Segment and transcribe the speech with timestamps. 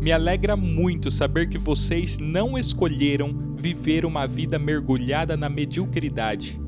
[0.00, 6.58] Me alegra muito saber que vocês não escolheram viver uma vida mergulhada na mediocridade,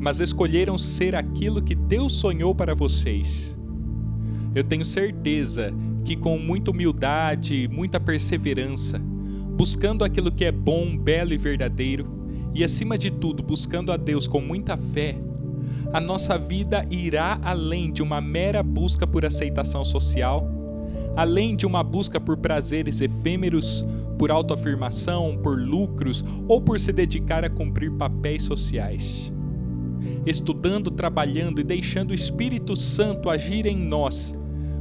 [0.00, 3.56] mas escolheram ser aquilo que Deus sonhou para vocês.
[4.52, 5.72] Eu tenho certeza
[6.04, 8.98] que, com muita humildade e muita perseverança,
[9.56, 12.04] buscando aquilo que é bom, belo e verdadeiro,
[12.52, 15.16] e acima de tudo buscando a Deus com muita fé,
[15.92, 20.55] a nossa vida irá além de uma mera busca por aceitação social
[21.16, 23.84] além de uma busca por prazeres efêmeros,
[24.18, 29.32] por autoafirmação, por lucros ou por se dedicar a cumprir papéis sociais.
[30.26, 34.34] Estudando, trabalhando e deixando o Espírito Santo agir em nós,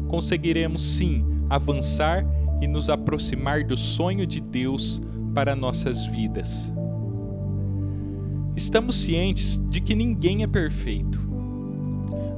[0.07, 2.25] conseguiremos sim avançar
[2.61, 5.01] e nos aproximar do sonho de Deus
[5.33, 6.73] para nossas vidas.
[8.55, 11.34] Estamos cientes de que ninguém é perfeito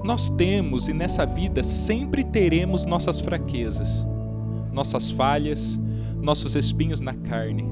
[0.07, 4.07] nós temos e nessa vida sempre teremos nossas fraquezas,
[4.71, 5.77] nossas falhas,
[6.21, 7.65] nossos espinhos na carne.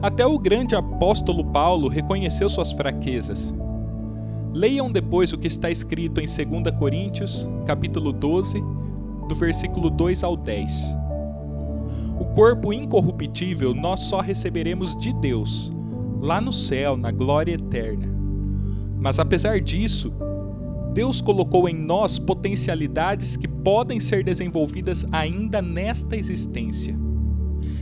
[0.00, 3.52] Até o grande apóstolo Paulo reconheceu suas fraquezas.
[4.52, 8.62] Leiam depois o que está escrito em 2 Coríntios, capítulo 12,
[9.28, 10.96] do versículo 2 ao 10.
[12.20, 15.72] O corpo incorruptível nós só receberemos de Deus,
[16.20, 18.06] lá no céu, na glória eterna.
[19.00, 20.12] Mas apesar disso,
[20.94, 26.96] Deus colocou em nós potencialidades que podem ser desenvolvidas ainda nesta existência.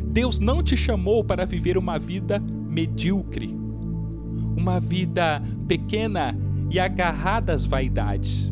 [0.06, 3.54] Deus não te chamou para viver uma vida medíocre,
[4.56, 6.34] uma vida pequena
[6.70, 8.50] e agarrada às vaidades.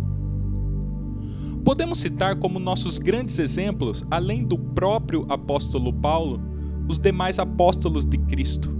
[1.65, 6.39] Podemos citar como nossos grandes exemplos, além do próprio apóstolo Paulo,
[6.87, 8.71] os demais apóstolos de Cristo.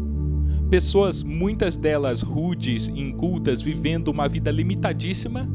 [0.69, 5.49] Pessoas, muitas delas rudes, incultas, vivendo uma vida limitadíssima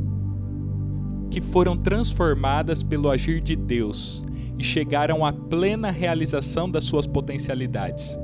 [1.29, 4.25] que foram transformadas pelo agir de Deus
[4.57, 8.17] e chegaram à plena realização das suas potencialidades.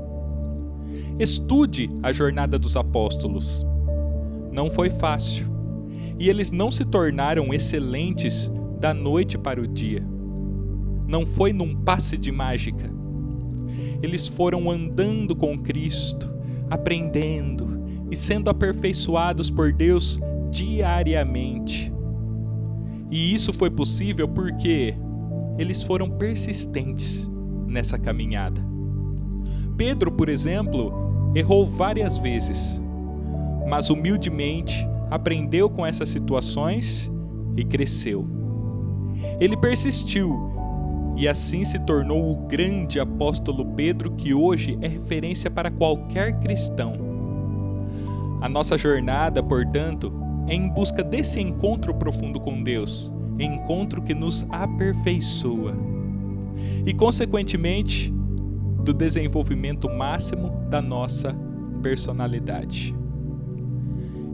[1.18, 3.66] Estude a jornada dos apóstolos.
[4.50, 5.46] Não foi fácil,
[6.18, 10.04] e eles não se tornaram excelentes da noite para o dia.
[11.06, 12.90] Não foi num passe de mágica.
[14.02, 16.32] Eles foram andando com Cristo,
[16.70, 20.18] aprendendo e sendo aperfeiçoados por Deus
[20.50, 21.92] diariamente
[23.12, 24.94] e isso foi possível porque
[25.58, 27.30] eles foram persistentes
[27.66, 28.64] nessa caminhada.
[29.76, 32.80] Pedro, por exemplo, errou várias vezes,
[33.68, 37.12] mas humildemente aprendeu com essas situações
[37.54, 38.26] e cresceu.
[39.38, 40.50] Ele persistiu
[41.14, 46.94] e assim se tornou o grande apóstolo Pedro que hoje é referência para qualquer cristão.
[48.40, 54.44] A nossa jornada, portanto, é em busca desse encontro profundo com Deus, encontro que nos
[54.50, 55.74] aperfeiçoa
[56.84, 58.12] e, consequentemente,
[58.84, 61.34] do desenvolvimento máximo da nossa
[61.82, 62.94] personalidade.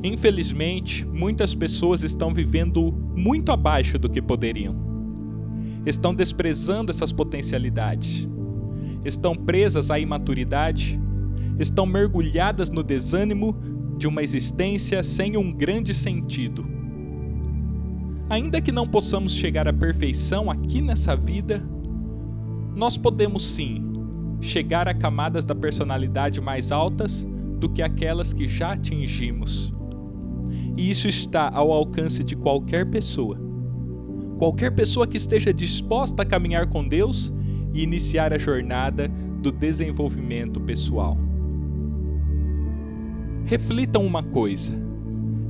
[0.02, 4.76] Infelizmente, muitas pessoas estão vivendo muito abaixo do que poderiam.
[5.84, 8.28] Estão desprezando essas potencialidades.
[9.04, 11.00] Estão presas à imaturidade.
[11.58, 13.56] Estão mergulhadas no desânimo
[13.98, 16.64] de uma existência sem um grande sentido.
[18.30, 21.66] Ainda que não possamos chegar à perfeição aqui nessa vida,
[22.76, 23.84] nós podemos sim
[24.40, 27.26] chegar a camadas da personalidade mais altas
[27.58, 29.74] do que aquelas que já atingimos.
[30.76, 33.36] E isso está ao alcance de qualquer pessoa.
[34.38, 37.32] Qualquer pessoa que esteja disposta a caminhar com Deus
[37.74, 39.08] e iniciar a jornada
[39.42, 41.27] do desenvolvimento pessoal
[43.48, 44.74] reflitam uma coisa.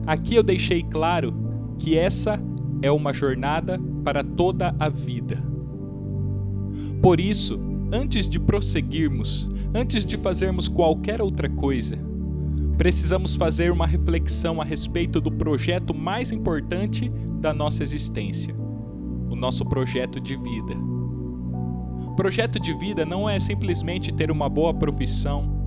[0.06, 1.34] Aqui eu deixei claro
[1.80, 2.40] que essa
[2.80, 5.42] é uma jornada para toda a vida.
[7.02, 7.58] Por isso,
[7.92, 11.98] antes de prosseguirmos, antes de fazermos qualquer outra coisa,
[12.76, 17.10] precisamos fazer uma reflexão a respeito do projeto mais importante
[17.40, 18.54] da nossa existência,
[19.28, 20.74] o nosso projeto de vida.
[22.14, 25.57] Projeto de vida não é simplesmente ter uma boa profissão,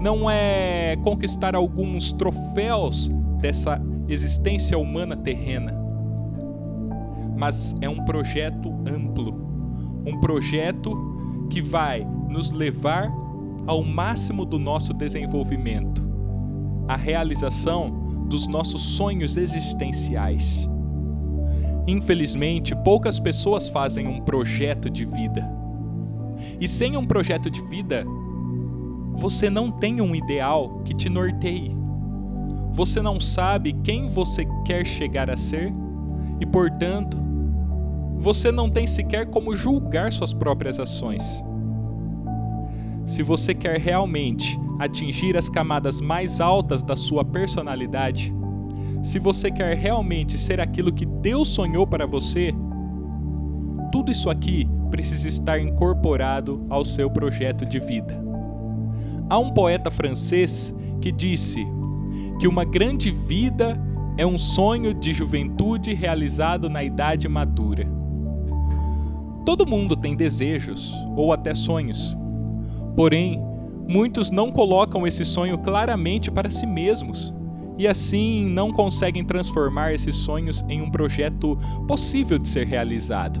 [0.00, 5.78] não é conquistar alguns troféus dessa existência humana terrena,
[7.36, 10.96] mas é um projeto amplo, um projeto
[11.50, 13.12] que vai nos levar
[13.66, 16.02] ao máximo do nosso desenvolvimento,
[16.88, 17.90] à realização
[18.26, 20.68] dos nossos sonhos existenciais.
[21.86, 25.46] Infelizmente, poucas pessoas fazem um projeto de vida.
[26.58, 28.04] E sem um projeto de vida,
[29.12, 31.76] você não tem um ideal que te norteie.
[32.72, 35.72] Você não sabe quem você quer chegar a ser
[36.40, 37.18] e, portanto,
[38.16, 41.42] você não tem sequer como julgar suas próprias ações.
[43.04, 48.32] Se você quer realmente atingir as camadas mais altas da sua personalidade,
[49.02, 52.52] se você quer realmente ser aquilo que Deus sonhou para você,
[53.90, 58.29] tudo isso aqui precisa estar incorporado ao seu projeto de vida.
[59.30, 61.64] Há um poeta francês que disse
[62.40, 63.80] que uma grande vida
[64.16, 67.86] é um sonho de juventude realizado na idade madura.
[69.46, 72.18] Todo mundo tem desejos ou até sonhos.
[72.96, 73.40] Porém,
[73.88, 77.32] muitos não colocam esse sonho claramente para si mesmos
[77.78, 81.56] e assim não conseguem transformar esses sonhos em um projeto
[81.86, 83.40] possível de ser realizado.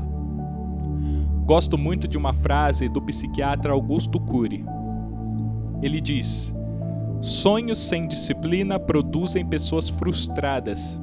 [1.44, 4.64] Gosto muito de uma frase do psiquiatra Augusto Cury.
[5.82, 6.54] Ele diz:
[7.20, 11.00] Sonhos sem disciplina produzem pessoas frustradas,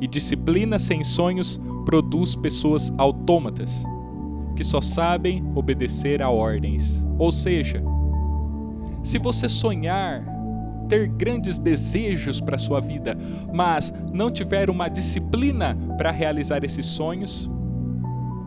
[0.00, 3.84] e disciplina sem sonhos produz pessoas autômatas,
[4.54, 7.06] que só sabem obedecer a ordens.
[7.18, 7.82] Ou seja,
[9.02, 10.24] se você sonhar
[10.88, 13.16] ter grandes desejos para sua vida,
[13.52, 17.50] mas não tiver uma disciplina para realizar esses sonhos,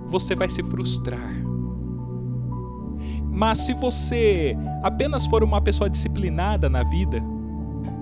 [0.08, 1.49] você vai se frustrar.
[3.39, 4.53] Mas se você
[4.83, 7.24] apenas for uma pessoa disciplinada na vida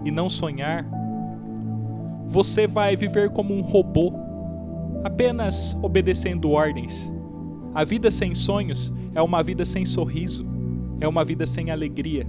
[0.03, 0.83] e não sonhar,
[2.25, 4.11] você vai viver como um robô,
[5.03, 7.13] apenas obedecendo ordens.
[7.71, 10.43] A vida sem sonhos é uma vida sem sorriso,
[10.99, 12.27] é uma vida sem alegria.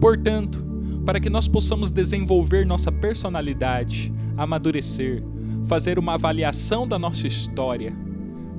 [0.00, 0.64] Portanto,
[1.04, 5.20] para que nós possamos desenvolver nossa personalidade, amadurecer,
[5.64, 7.92] fazer uma avaliação da nossa história,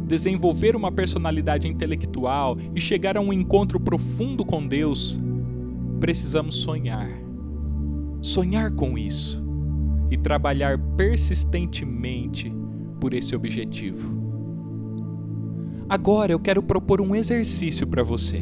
[0.06, 5.20] desenvolver uma personalidade intelectual e chegar a um encontro profundo com Deus,
[6.00, 7.10] precisamos sonhar.
[8.22, 9.44] Sonhar com isso
[10.10, 12.54] e trabalhar persistentemente
[13.00, 14.24] por esse objetivo.
[15.88, 18.42] Agora eu quero propor um exercício para você.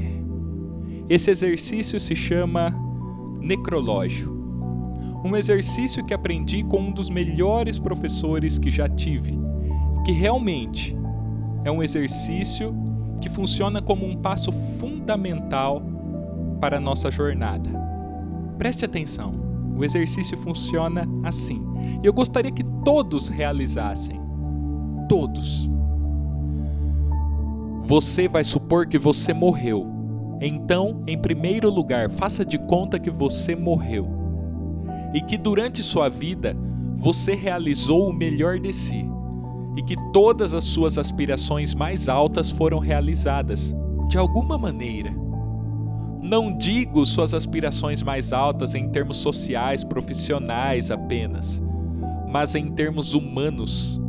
[1.09, 2.73] Esse exercício se chama
[3.41, 4.31] necrológio.
[5.25, 9.37] Um exercício que aprendi com um dos melhores professores que já tive,
[10.05, 10.95] que realmente
[11.63, 12.73] é um exercício
[13.21, 15.81] que funciona como um passo fundamental
[16.59, 17.69] para a nossa jornada.
[18.57, 19.33] Preste atenção,
[19.77, 21.61] o exercício funciona assim.
[22.03, 24.21] E eu gostaria que todos realizassem.
[25.07, 25.69] Todos.
[27.81, 29.93] Você vai supor que você morreu
[30.45, 34.05] então, em primeiro lugar, faça de conta que você morreu
[35.13, 36.53] e que durante sua vida
[36.97, 39.09] você realizou o melhor de si
[39.75, 43.73] e que todas as suas aspirações mais altas foram realizadas,
[44.07, 45.13] de alguma maneira.
[46.21, 51.61] Não digo suas aspirações mais altas em termos sociais, profissionais apenas,
[52.29, 53.99] mas em termos humanos.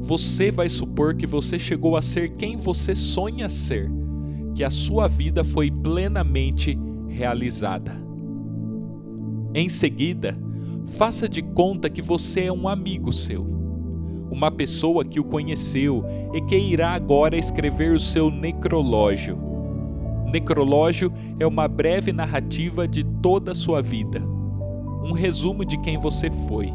[0.00, 3.90] Você vai supor que você chegou a ser quem você sonha ser
[4.54, 6.78] que a sua vida foi plenamente
[7.08, 7.96] realizada.
[9.54, 10.36] Em seguida,
[10.96, 13.46] faça de conta que você é um amigo seu,
[14.32, 16.02] uma pessoa que o conheceu
[16.32, 19.38] e que irá agora escrever o seu necrológio.
[20.32, 24.22] Necrológio é uma breve narrativa de toda a sua vida,
[25.04, 26.72] um resumo de quem você foi.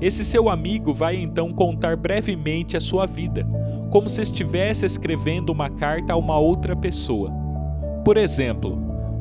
[0.00, 3.46] Esse seu amigo vai então contar brevemente a sua vida
[3.88, 7.30] como se estivesse escrevendo uma carta a uma outra pessoa.
[8.04, 8.76] Por exemplo,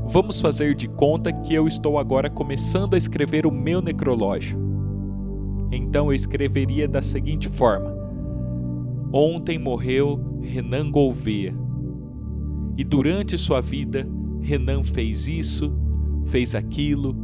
[0.08, 4.61] vamos fazer de conta que eu estou agora começando a escrever o meu necrológio.
[5.72, 7.96] Então eu escreveria da seguinte forma:
[9.14, 11.56] Ontem morreu Renan Gouveia.
[12.78, 14.08] E durante sua vida,
[14.42, 15.74] Renan fez isso,
[16.26, 17.16] fez aquilo,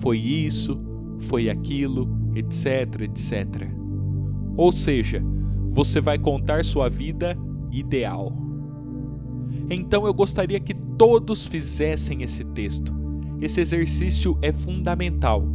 [0.00, 0.80] foi isso,
[1.20, 3.70] foi aquilo, etc, etc.
[4.56, 5.22] Ou seja,
[5.70, 7.36] você vai contar sua vida
[7.70, 8.32] ideal.
[9.70, 12.94] Então eu gostaria que todos fizessem esse texto.
[13.40, 15.46] Esse exercício é fundamental,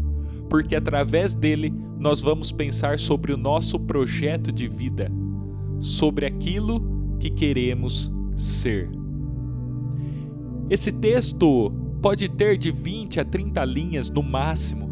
[0.49, 5.11] porque através dele nós vamos pensar sobre o nosso projeto de vida,
[5.79, 8.89] sobre aquilo que queremos ser.
[10.67, 14.89] Esse texto pode ter de 20 a 30 linhas no máximo.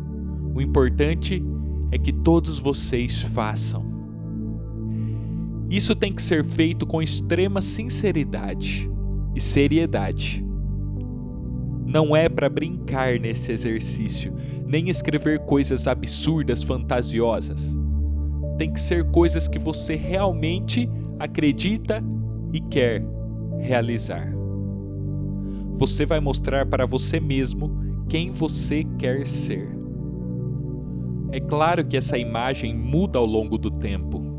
[0.54, 1.44] O importante
[1.92, 3.84] é que todos vocês façam.
[5.68, 8.88] Isso tem que ser feito com extrema sinceridade
[9.36, 10.46] e seriedade.
[11.90, 14.32] Não é para brincar nesse exercício,
[14.66, 17.76] nem escrever coisas absurdas, fantasiosas.
[18.60, 22.04] Tem que ser coisas que você realmente acredita
[22.54, 23.04] e quer
[23.60, 24.32] realizar.
[25.80, 27.72] Você vai mostrar para você mesmo
[28.08, 29.68] quem você quer ser.
[31.32, 34.30] É claro que essa imagem muda ao longo do tempo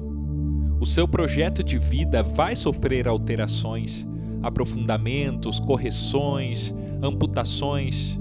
[0.81, 4.07] O seu projeto de vida vai sofrer alterações,
[4.43, 8.19] aprofundamentos, correções, amputações,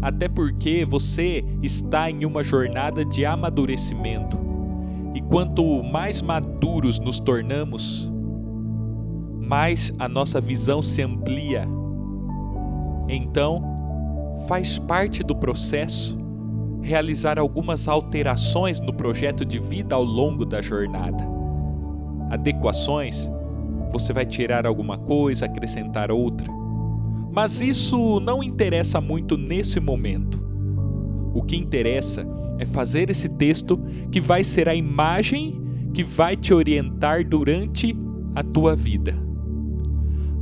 [0.00, 4.38] até porque você está em uma jornada de amadurecimento.
[5.14, 8.10] E quanto mais maduros nos tornamos,
[9.38, 11.68] mais a nossa visão se amplia.
[13.08, 13.62] Então,
[14.48, 16.18] faz parte do processo
[16.82, 21.24] realizar algumas alterações no projeto de vida ao longo da jornada.
[22.30, 23.30] Adequações,
[23.92, 26.61] você vai tirar alguma coisa, acrescentar outra.
[27.32, 30.40] Mas isso não interessa muito nesse momento.
[31.34, 32.26] O que interessa
[32.58, 35.60] é fazer esse texto que vai ser a imagem
[35.94, 37.96] que vai te orientar durante
[38.34, 39.14] a tua vida.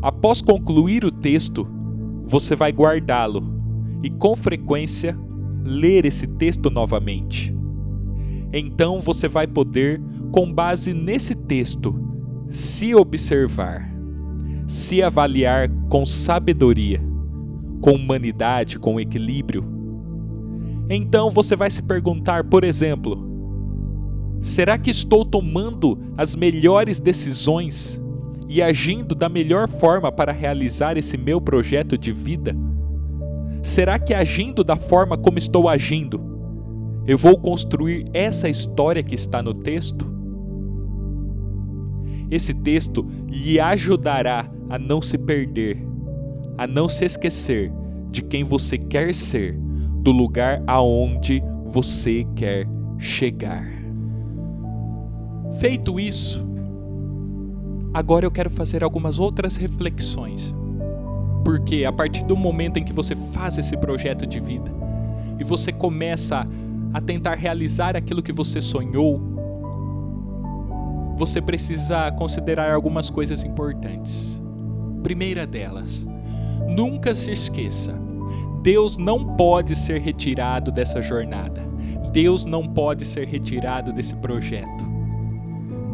[0.03, 1.67] Após concluir o texto,
[2.27, 3.43] você vai guardá-lo
[4.03, 5.17] e com frequência
[5.65, 7.55] ler esse texto novamente.
[8.53, 10.01] Então você vai poder,
[10.33, 11.95] com base nesse texto,
[12.49, 13.90] se observar,
[14.71, 17.03] se avaliar com sabedoria,
[17.81, 19.65] com humanidade, com equilíbrio.
[20.89, 23.19] Então você vai se perguntar, por exemplo,
[24.41, 28.01] será que estou tomando as melhores decisões
[28.49, 32.55] e agindo da melhor forma para realizar esse meu projeto de vida?
[33.65, 36.21] Será que agindo da forma como estou agindo,
[37.09, 40.09] eu vou construir essa história que está no texto?
[42.31, 45.85] Esse texto lhe ajudará a não se perder,
[46.57, 47.71] a não se esquecer
[48.11, 49.59] de quem você quer ser,
[50.01, 52.67] do lugar aonde você quer
[52.99, 53.69] chegar.
[55.61, 56.49] Feito isso,
[57.93, 60.55] Agora eu quero fazer algumas outras reflexões.
[61.45, 64.71] Porque a partir do momento em que você faz esse projeto de vida
[65.39, 66.47] e você começa
[66.93, 69.21] a tentar realizar aquilo que você sonhou,
[71.17, 74.41] você precisa considerar algumas coisas importantes.
[75.03, 76.07] Primeira delas,
[76.69, 77.99] nunca se esqueça:
[78.63, 81.69] Deus não pode ser retirado dessa jornada.
[82.13, 84.85] Deus não pode ser retirado desse projeto.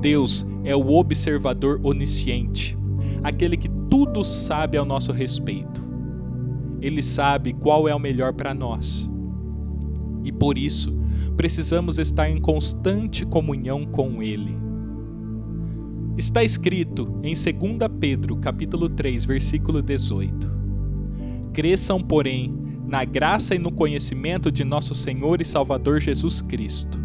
[0.00, 2.76] Deus é o observador onisciente,
[3.22, 5.84] aquele que tudo sabe ao nosso respeito.
[6.80, 9.10] Ele sabe qual é o melhor para nós.
[10.24, 10.96] E por isso,
[11.36, 14.65] precisamos estar em constante comunhão com ele.
[16.16, 17.46] Está escrito em 2
[18.00, 20.50] Pedro, capítulo 3, versículo 18:
[21.52, 22.56] Cresçam, porém,
[22.86, 26.98] na graça e no conhecimento de nosso Senhor e Salvador Jesus Cristo.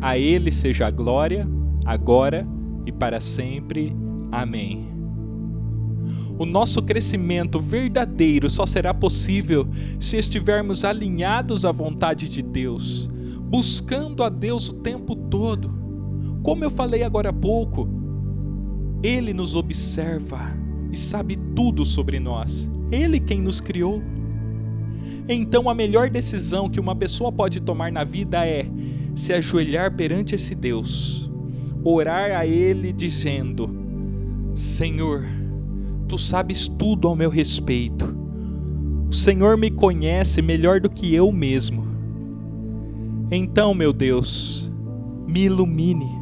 [0.00, 1.46] A ele seja a glória,
[1.84, 2.48] agora
[2.86, 3.94] e para sempre.
[4.32, 4.88] Amém.
[6.38, 9.68] O nosso crescimento verdadeiro só será possível
[9.98, 13.06] se estivermos alinhados à vontade de Deus,
[13.50, 15.78] buscando a Deus o tempo todo.
[16.42, 17.99] Como eu falei agora há pouco,
[19.02, 20.56] Ele nos observa
[20.90, 22.70] e sabe tudo sobre nós.
[22.90, 24.02] Ele quem nos criou.
[25.28, 28.66] Então a melhor decisão que uma pessoa pode tomar na vida é
[29.14, 31.20] se ajoelhar perante esse Deus
[31.84, 33.70] orar a Ele dizendo:
[34.54, 35.24] Senhor,
[36.08, 38.16] tu sabes tudo ao meu respeito.
[39.10, 41.84] O Senhor me conhece melhor do que eu mesmo.
[43.30, 44.72] Então, meu Deus,
[45.26, 46.20] me ilumine.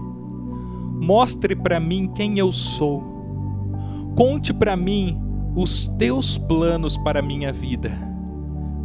[1.01, 3.03] Mostre para mim quem eu sou.
[4.15, 5.21] Conte para mim
[5.55, 7.91] os teus planos para a minha vida.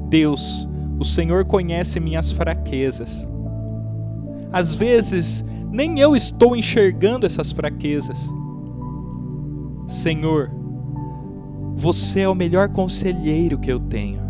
[0.10, 3.27] Deus, o Senhor conhece minhas fraquezas.
[4.51, 8.29] Às vezes nem eu estou enxergando essas fraquezas.
[9.88, 10.51] Senhor,
[11.75, 14.22] você é o melhor conselheiro que eu tenho.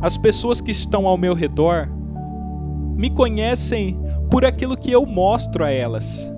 [0.00, 1.88] As pessoas que estão ao meu redor
[2.96, 3.98] me conhecem
[4.30, 6.32] por aquilo que eu mostro a elas,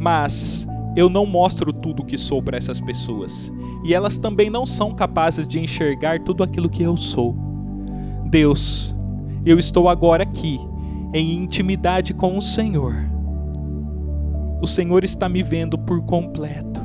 [0.00, 0.66] mas
[0.96, 3.52] eu não mostro tudo o que sou para essas pessoas,
[3.84, 7.36] e elas também não são capazes de enxergar tudo aquilo que eu sou.
[8.26, 8.96] Deus,
[9.46, 10.58] eu estou agora aqui,
[11.14, 13.10] em intimidade com o Senhor
[14.60, 16.80] o Senhor está me vendo por completo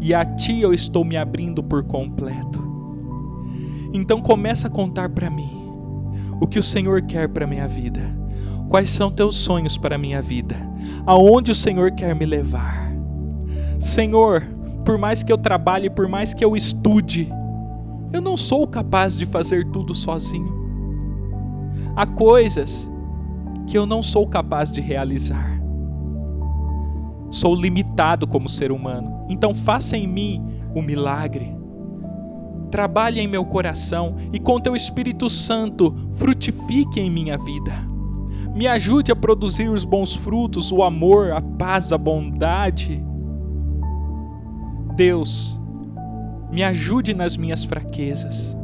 [0.00, 2.62] e a Ti eu estou me abrindo por completo.
[3.92, 5.50] Então começa a contar para mim
[6.40, 8.00] o que o Senhor quer para minha vida.
[8.68, 10.56] Quais são teus sonhos para minha vida?
[11.06, 12.90] Aonde o Senhor quer me levar?
[13.78, 14.46] Senhor,
[14.84, 17.30] por mais que eu trabalhe, por mais que eu estude,
[18.12, 20.52] eu não sou capaz de fazer tudo sozinho.
[21.94, 22.90] Há coisas
[23.66, 25.60] que eu não sou capaz de realizar.
[27.30, 29.26] Sou limitado como ser humano.
[29.28, 30.42] Então faça em mim
[30.74, 31.54] o milagre.
[32.70, 37.93] Trabalhe em meu coração e com teu Espírito Santo frutifique em minha vida.
[38.54, 43.04] Me ajude a produzir os bons frutos, o amor, a paz, a bondade.
[44.94, 45.60] Deus,
[46.52, 48.56] me ajude nas minhas fraquezas.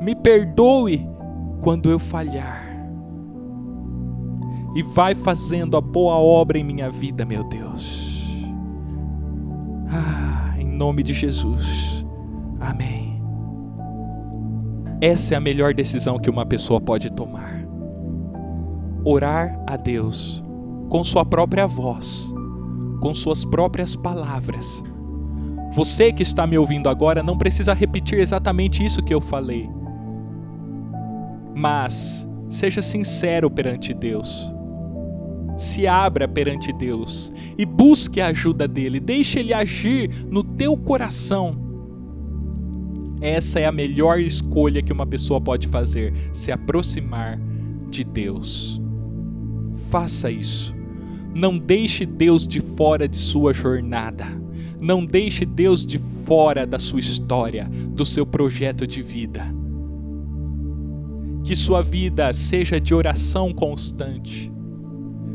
[0.00, 1.08] Me perdoe
[1.60, 2.72] quando eu falhar.
[4.74, 8.26] E vai fazendo a boa obra em minha vida, meu Deus.
[9.88, 12.04] Ah, em nome de Jesus.
[12.58, 13.22] Amém.
[15.00, 17.61] Essa é a melhor decisão que uma pessoa pode tomar.
[19.04, 20.42] Orar a Deus
[20.88, 22.32] com sua própria voz,
[23.00, 24.82] com suas próprias palavras
[25.74, 29.70] você que está me ouvindo agora não precisa repetir exatamente isso que eu falei.
[31.54, 34.52] Mas seja sincero perante Deus.
[35.56, 39.00] Se abra perante Deus e busque a ajuda dele.
[39.00, 41.56] Deixe ele agir no teu coração.
[43.22, 47.40] Essa é a melhor escolha que uma pessoa pode fazer: se aproximar
[47.88, 48.81] de Deus.
[49.90, 50.74] Faça isso.
[51.34, 54.26] Não deixe Deus de fora de sua jornada.
[54.80, 59.44] Não deixe Deus de fora da sua história, do seu projeto de vida.
[61.44, 64.52] Que sua vida seja de oração constante,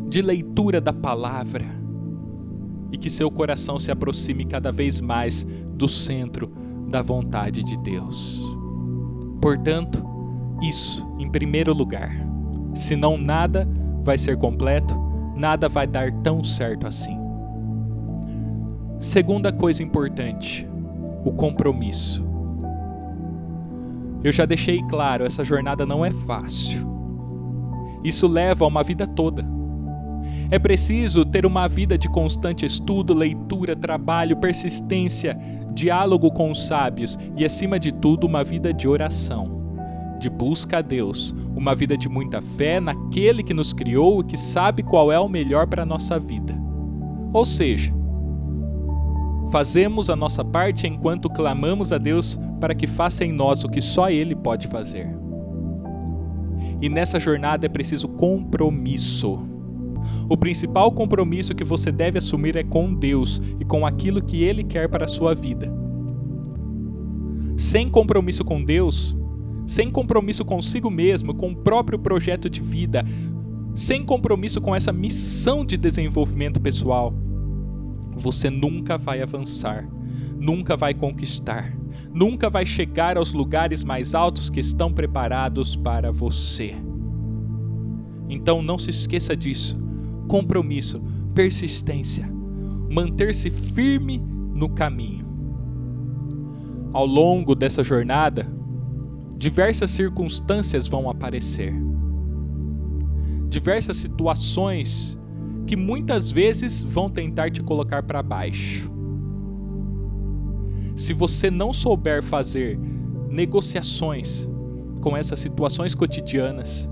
[0.09, 1.65] de leitura da palavra,
[2.91, 6.51] e que seu coração se aproxime cada vez mais do centro
[6.87, 8.41] da vontade de Deus.
[9.41, 10.03] Portanto,
[10.61, 12.11] isso em primeiro lugar.
[12.73, 13.67] Senão nada
[14.07, 14.95] vai ser completo,
[15.35, 17.19] nada vai dar tão certo assim.
[19.01, 20.65] Segunda coisa importante,
[21.25, 22.25] o compromisso.
[24.23, 26.87] Eu já deixei claro, essa jornada não é fácil.
[28.01, 29.45] Isso leva a uma vida toda.
[30.49, 35.37] É preciso ter uma vida de constante estudo, leitura, trabalho, persistência,
[35.73, 39.66] diálogo com os sábios e, acima de tudo, uma vida de oração,
[40.17, 44.37] de busca a Deus, uma vida de muita fé naquele que nos criou e que
[44.37, 46.55] sabe qual é o melhor para a nossa vida.
[47.33, 47.93] Ou seja,
[49.51, 53.79] Fazemos a nossa parte enquanto clamamos a Deus para que faça em nós o que
[53.79, 55.07] só Ele pode fazer.
[56.81, 59.39] E nessa jornada é preciso compromisso.
[60.29, 64.63] O principal compromisso que você deve assumir é com Deus e com aquilo que Ele
[64.63, 65.71] quer para a sua vida.
[67.55, 69.17] Sem compromisso com Deus,
[69.67, 73.03] sem compromisso consigo mesmo, com o próprio projeto de vida,
[73.75, 77.13] sem compromisso com essa missão de desenvolvimento pessoal,
[78.15, 79.87] você nunca vai avançar,
[80.39, 81.77] nunca vai conquistar,
[82.13, 86.73] nunca vai chegar aos lugares mais altos que estão preparados para você.
[88.29, 89.77] Então não se esqueça disso.
[90.27, 91.01] Compromisso,
[91.35, 92.27] persistência,
[92.89, 94.17] manter-se firme
[94.53, 95.25] no caminho.
[96.91, 98.56] Ao longo dessa jornada,
[99.37, 101.73] diversas circunstâncias vão aparecer.
[103.47, 105.17] Diversas situações
[105.67, 108.91] que muitas vezes vão tentar te colocar para baixo.
[110.95, 112.79] Se você não souber fazer
[113.29, 114.49] negociações
[115.01, 116.89] com essas situações cotidianas,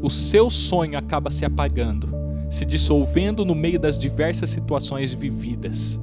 [0.00, 2.08] o seu sonho acaba se apagando,
[2.50, 6.00] se dissolvendo no meio das diversas situações vividas.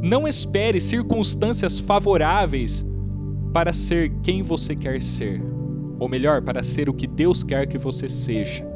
[0.00, 2.84] Não espere circunstâncias favoráveis
[3.52, 5.42] para ser quem você quer ser,
[5.98, 8.66] ou melhor, para ser o que Deus quer que você seja.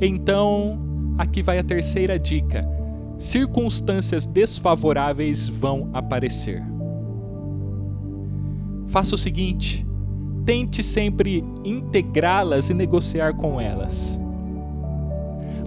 [0.00, 0.78] Então,
[1.18, 2.66] aqui vai a terceira dica:
[3.18, 6.62] circunstâncias desfavoráveis vão aparecer.
[8.88, 9.86] Faça o seguinte:
[10.44, 14.18] tente sempre integrá-las e negociar com elas.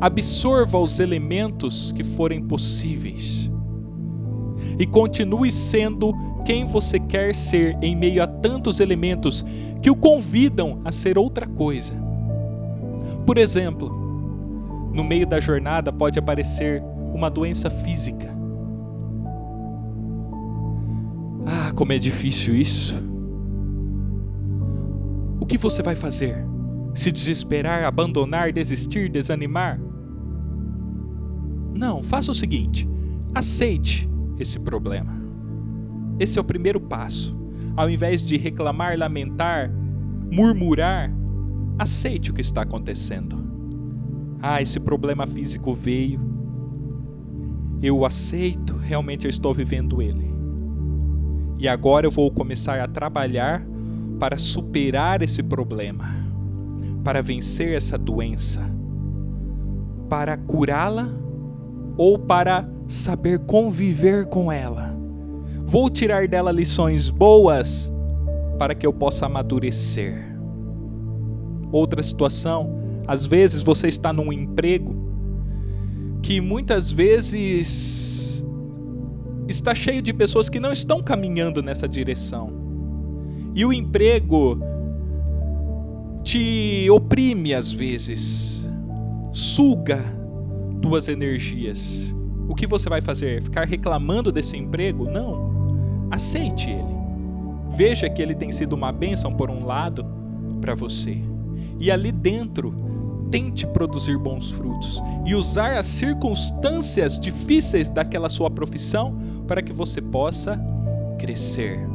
[0.01, 3.51] Absorva os elementos que forem possíveis.
[4.77, 6.13] E continue sendo
[6.45, 9.45] quem você quer ser em meio a tantos elementos
[9.81, 11.93] que o convidam a ser outra coisa.
[13.25, 13.89] Por exemplo,
[14.93, 16.81] no meio da jornada pode aparecer
[17.13, 18.35] uma doença física.
[21.45, 22.95] Ah, como é difícil isso.
[25.39, 26.45] O que você vai fazer?
[26.93, 29.79] Se desesperar, abandonar, desistir, desanimar?
[31.73, 32.89] Não, faça o seguinte:
[33.33, 34.08] aceite
[34.39, 35.13] esse problema.
[36.19, 37.37] Esse é o primeiro passo.
[37.75, 39.71] Ao invés de reclamar, lamentar,
[40.31, 41.13] murmurar,
[41.77, 43.37] aceite o que está acontecendo.
[44.41, 46.19] Ah, esse problema físico veio.
[47.81, 50.29] Eu aceito, realmente eu estou vivendo ele.
[51.57, 53.65] E agora eu vou começar a trabalhar
[54.19, 56.05] para superar esse problema,
[57.03, 58.61] para vencer essa doença,
[60.09, 61.09] para curá-la
[61.97, 64.93] ou para saber conviver com ela.
[65.63, 67.89] Vou tirar dela lições boas
[68.57, 70.35] para que eu possa amadurecer.
[71.71, 72.77] Outra situação,
[73.09, 74.95] Às vezes você está num emprego
[76.21, 78.45] que muitas vezes
[79.47, 82.53] está cheio de pessoas que não estão caminhando nessa direção.
[83.55, 84.59] E o emprego
[86.21, 88.69] te oprime às vezes,
[89.31, 90.03] suga
[90.79, 92.15] tuas energias.
[92.49, 93.43] O que você vai fazer?
[93.43, 95.05] Ficar reclamando desse emprego?
[95.05, 96.09] Não.
[96.09, 96.97] Aceite ele.
[97.77, 100.03] Veja que ele tem sido uma bênção por um lado
[100.59, 101.21] para você.
[101.79, 102.73] E ali dentro
[103.29, 109.15] tente produzir bons frutos e usar as circunstâncias difíceis daquela sua profissão
[109.47, 110.59] para que você possa
[111.19, 111.87] crescer.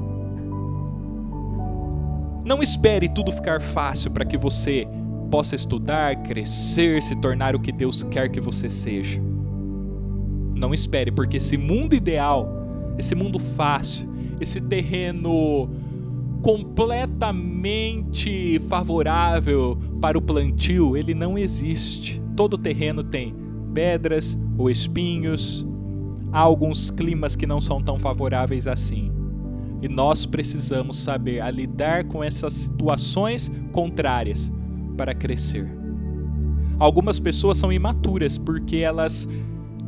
[2.45, 4.87] Não espere tudo ficar fácil para que você
[5.33, 9.34] possa estudar, crescer, se tornar o que Deus quer que você seja.
[10.55, 12.49] Não espere, porque esse mundo ideal,
[12.99, 14.09] esse mundo fácil,
[14.41, 15.71] esse terreno
[16.43, 22.23] completamente favorável para o plantio, ele não existe.
[22.37, 23.35] Todo terreno tem
[23.73, 25.67] pedras ou espinhos,
[26.33, 29.11] há alguns climas que não são tão favoráveis assim.
[29.81, 34.53] E nós precisamos saber a lidar com essas situações contrárias
[34.97, 35.69] para crescer.
[36.79, 39.29] Algumas pessoas são imaturas porque elas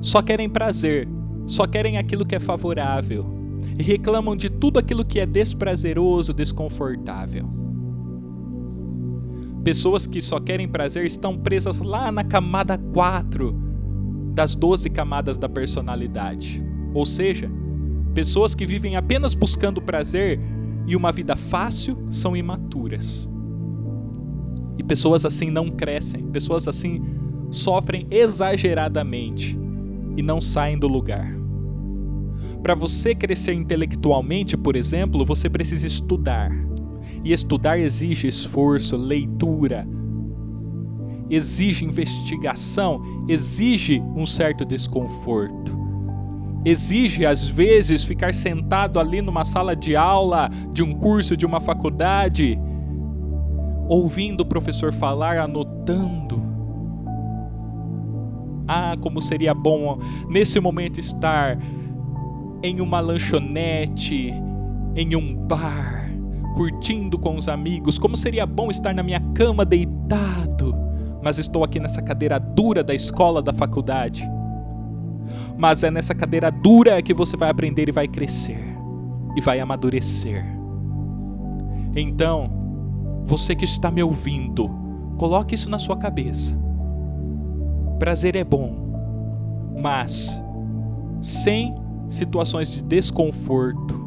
[0.00, 1.08] só querem prazer,
[1.46, 3.36] só querem aquilo que é favorável
[3.78, 7.48] e reclamam de tudo aquilo que é desprazeroso, desconfortável.
[9.62, 13.54] Pessoas que só querem prazer estão presas lá na camada 4
[14.32, 16.64] das 12 camadas da personalidade.
[16.94, 17.50] Ou seja,
[18.14, 20.40] pessoas que vivem apenas buscando prazer
[20.86, 23.28] e uma vida fácil são imaturas.
[24.78, 27.02] E pessoas assim não crescem, pessoas assim
[27.50, 29.58] sofrem exageradamente
[30.16, 31.36] e não saem do lugar.
[32.62, 36.50] Para você crescer intelectualmente, por exemplo, você precisa estudar.
[37.22, 39.86] E estudar exige esforço, leitura,
[41.28, 45.76] exige investigação, exige um certo desconforto.
[46.64, 51.60] Exige, às vezes, ficar sentado ali numa sala de aula de um curso, de uma
[51.60, 52.58] faculdade,
[53.88, 56.55] ouvindo o professor falar, anotando.
[58.68, 59.98] Ah, como seria bom
[60.28, 61.58] nesse momento estar
[62.62, 64.34] em uma lanchonete,
[64.94, 66.10] em um bar,
[66.54, 67.98] curtindo com os amigos.
[67.98, 70.74] Como seria bom estar na minha cama deitado,
[71.22, 74.28] mas estou aqui nessa cadeira dura da escola, da faculdade.
[75.56, 78.76] Mas é nessa cadeira dura que você vai aprender e vai crescer
[79.36, 80.44] e vai amadurecer.
[81.94, 82.50] Então,
[83.24, 84.70] você que está me ouvindo,
[85.18, 86.56] coloque isso na sua cabeça.
[87.98, 88.74] Prazer é bom,
[89.80, 90.42] mas
[91.20, 91.74] sem
[92.08, 94.06] situações de desconforto,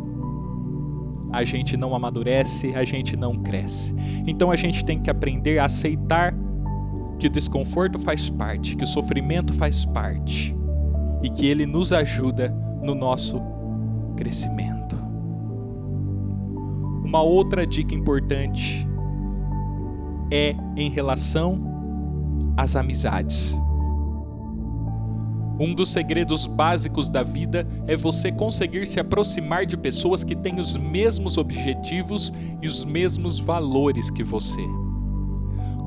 [1.31, 3.93] a gente não amadurece, a gente não cresce.
[4.25, 6.33] Então a gente tem que aprender a aceitar
[7.17, 10.55] que o desconforto faz parte, que o sofrimento faz parte
[11.21, 12.49] e que ele nos ajuda
[12.81, 13.41] no nosso
[14.15, 14.97] crescimento.
[17.03, 18.87] Uma outra dica importante
[20.31, 23.59] é em relação às amizades.
[25.59, 30.57] Um dos segredos básicos da vida é você conseguir se aproximar de pessoas que têm
[30.57, 34.61] os mesmos objetivos e os mesmos valores que você.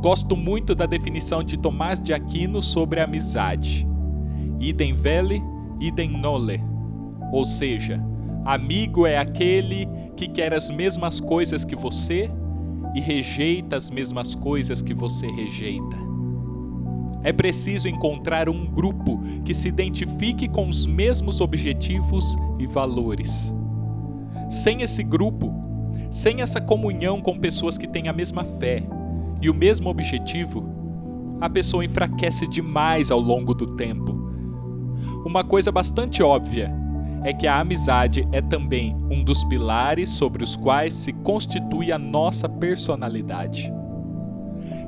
[0.03, 3.87] Gosto muito da definição de Tomás de Aquino sobre a amizade.
[4.61, 5.43] Idem vele,
[5.81, 6.61] idem nole.
[7.33, 7.99] Ou seja,
[8.45, 12.31] amigo é aquele que quer as mesmas coisas que você
[12.95, 16.12] e rejeita as mesmas coisas que você rejeita.
[17.25, 23.55] É preciso encontrar um grupo que se identifique com os mesmos objetivos e valores.
[24.51, 25.53] Sem esse grupo,
[26.11, 28.83] sem essa comunhão com pessoas que têm a mesma fé
[29.41, 30.69] e o mesmo objetivo,
[31.41, 34.13] a pessoa enfraquece demais ao longo do tempo.
[35.25, 36.73] Uma coisa bastante óbvia
[37.25, 41.99] é que a amizade é também um dos pilares sobre os quais se constitui a
[41.99, 43.73] nossa personalidade.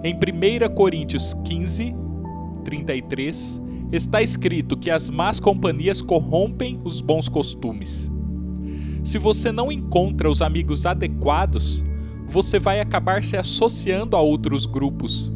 [0.02, 1.94] Em 1 Coríntios 15,
[2.64, 8.10] 33, está escrito que as más companhias corrompem os bons costumes.
[9.04, 11.84] Se você não encontra os amigos adequados,
[12.26, 15.30] você vai acabar se associando a outros grupos.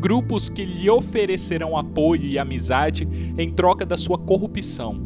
[0.00, 5.00] Grupos que lhe oferecerão apoio e amizade em troca da sua corrupção,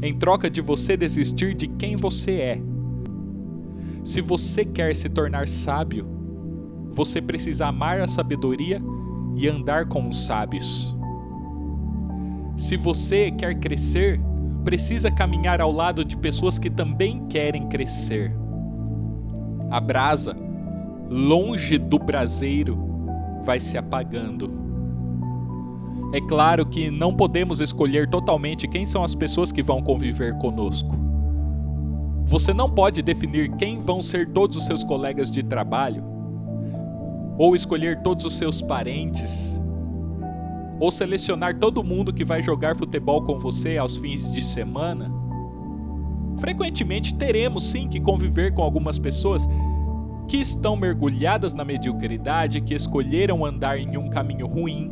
[0.00, 2.62] em troca de você desistir de quem você é.
[4.04, 6.06] Se você quer se tornar sábio,
[6.90, 8.80] você precisa amar a sabedoria
[9.36, 10.96] e andar com os sábios.
[12.56, 14.20] Se você quer crescer,
[14.64, 18.32] precisa caminhar ao lado de pessoas que também querem crescer.
[19.70, 20.36] A brasa,
[21.08, 22.78] longe do braseiro,
[23.44, 24.60] vai se apagando.
[26.12, 30.98] É claro que não podemos escolher totalmente quem são as pessoas que vão conviver conosco.
[32.26, 36.04] Você não pode definir quem vão ser todos os seus colegas de trabalho,
[37.38, 39.59] ou escolher todos os seus parentes,
[40.80, 45.12] ou selecionar todo mundo que vai jogar futebol com você aos fins de semana.
[46.38, 49.46] Frequentemente teremos sim que conviver com algumas pessoas
[50.26, 54.90] que estão mergulhadas na mediocridade, que escolheram andar em um caminho ruim.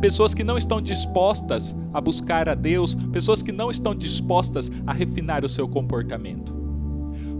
[0.00, 4.92] Pessoas que não estão dispostas a buscar a Deus, pessoas que não estão dispostas a
[4.92, 6.52] refinar o seu comportamento.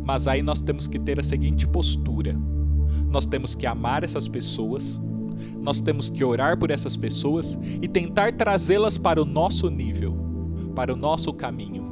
[0.04, 2.38] Mas aí nós temos que ter a seguinte postura:
[3.10, 5.00] nós temos que amar essas pessoas,
[5.60, 10.16] nós temos que orar por essas pessoas e tentar trazê-las para o nosso nível,
[10.74, 11.84] para o nosso caminho.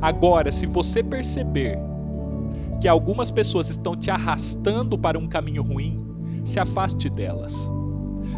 [0.00, 1.78] Agora, se você perceber
[2.80, 6.04] que algumas pessoas estão te arrastando para um caminho ruim,
[6.44, 7.70] se afaste delas.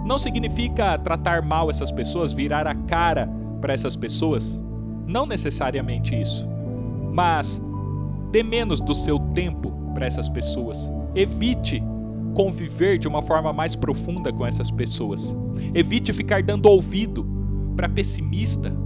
[0.05, 3.27] Não significa tratar mal essas pessoas, virar a cara
[3.61, 4.61] para essas pessoas.
[5.07, 6.47] Não necessariamente isso.
[7.13, 7.61] Mas
[8.31, 10.93] dê menos do seu tempo para essas pessoas.
[11.15, 11.83] Evite
[12.35, 15.35] conviver de uma forma mais profunda com essas pessoas.
[15.73, 17.25] Evite ficar dando ouvido
[17.77, 18.77] para pessimista,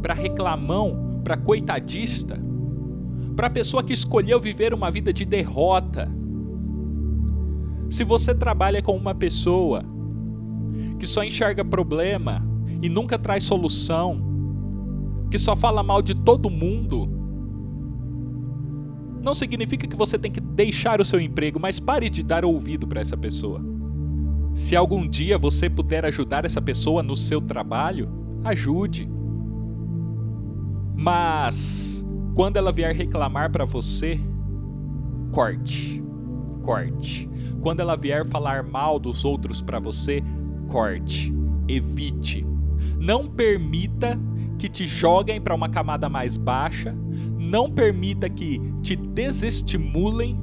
[0.00, 2.38] para reclamão, para coitadista,
[3.34, 6.08] para pessoa que escolheu viver uma vida de derrota.
[7.88, 9.82] Se você trabalha com uma pessoa
[10.98, 12.46] que só enxerga problema
[12.82, 14.20] e nunca traz solução,
[15.30, 17.19] que só fala mal de todo mundo,
[19.22, 22.86] não significa que você tem que deixar o seu emprego, mas pare de dar ouvido
[22.86, 23.60] para essa pessoa.
[24.54, 28.08] Se algum dia você puder ajudar essa pessoa no seu trabalho,
[28.44, 29.08] ajude.
[30.96, 32.04] Mas
[32.34, 34.18] quando ela vier reclamar para você,
[35.30, 36.02] corte.
[36.62, 37.28] Corte.
[37.60, 40.22] Quando ela vier falar mal dos outros para você,
[40.68, 41.32] corte.
[41.68, 42.46] Evite.
[42.98, 44.18] Não permita
[44.58, 46.94] que te joguem para uma camada mais baixa,
[47.50, 50.38] não permita que te desestimulem,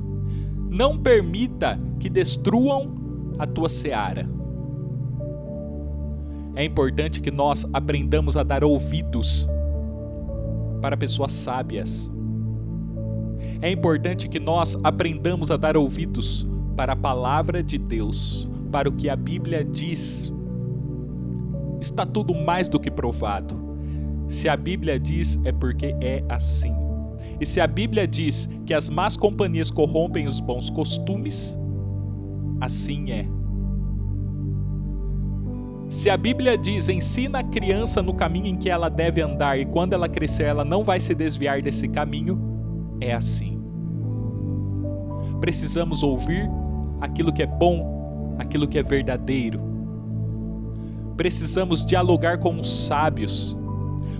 [0.70, 4.30] não permita que destruam a tua seara.
[6.54, 9.48] É importante que nós aprendamos a dar ouvidos
[10.82, 12.12] para pessoas sábias.
[13.62, 18.92] É importante que nós aprendamos a dar ouvidos para a palavra de Deus, para o
[18.92, 20.34] que a Bíblia diz.
[21.80, 23.58] Está tudo mais do que provado.
[24.28, 26.87] Se a Bíblia diz, é porque é assim.
[27.40, 31.58] E se a Bíblia diz que as más companhias corrompem os bons costumes,
[32.60, 33.28] assim é.
[35.90, 39.66] Se a Bíblia diz ensina a criança no caminho em que ela deve andar e
[39.66, 42.40] quando ela crescer ela não vai se desviar desse caminho,
[43.00, 43.58] é assim.
[45.40, 46.50] Precisamos ouvir
[47.00, 49.62] aquilo que é bom, aquilo que é verdadeiro.
[51.16, 53.58] Precisamos dialogar com os sábios.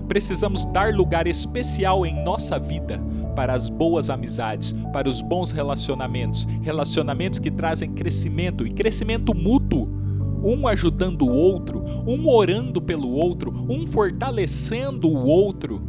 [0.08, 3.00] Precisamos dar lugar especial em nossa vida
[3.36, 9.98] para as boas amizades, para os bons relacionamentos, relacionamentos que trazem crescimento e crescimento mútuo
[10.42, 15.82] um ajudando o outro, um orando pelo outro, um fortalecendo o outro.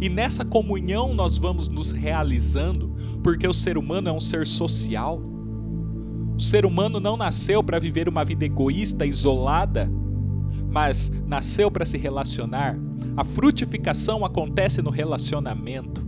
[0.00, 5.20] E nessa comunhão nós vamos nos realizando, porque o ser humano é um ser social.
[6.36, 9.90] O ser humano não nasceu para viver uma vida egoísta, isolada,
[10.70, 12.78] mas nasceu para se relacionar.
[13.16, 16.04] A frutificação acontece no relacionamento,